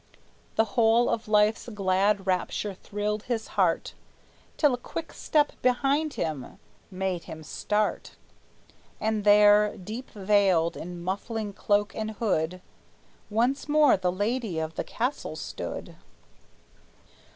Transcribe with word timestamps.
The 0.55 0.65
whole 0.73 1.07
of 1.11 1.27
life's 1.27 1.69
glad 1.69 2.25
rapture 2.25 2.73
thrilled 2.73 3.21
his 3.29 3.49
heart; 3.49 3.93
Till 4.57 4.73
a 4.73 4.77
quick 4.79 5.13
step 5.13 5.51
behind 5.61 6.15
him 6.15 6.57
made 6.89 7.25
him 7.25 7.43
start, 7.43 8.13
And 8.99 9.23
there, 9.23 9.77
deep 9.77 10.09
veiled, 10.09 10.75
in 10.75 11.03
muffling 11.03 11.53
cloak 11.53 11.93
and 11.93 12.09
hood, 12.15 12.61
Once 13.29 13.69
more 13.69 13.95
the 13.95 14.11
lady 14.11 14.57
of 14.57 14.73
the 14.73 14.83
castle 14.83 15.35
stood. 15.35 15.95